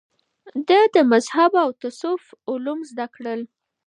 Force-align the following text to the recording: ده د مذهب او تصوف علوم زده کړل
ده 0.67 0.79
د 0.95 0.97
مذهب 1.11 1.51
او 1.63 1.69
تصوف 1.81 2.23
علوم 2.51 2.79
زده 2.91 3.05
کړل 3.15 3.41